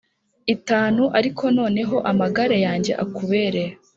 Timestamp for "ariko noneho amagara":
1.19-2.55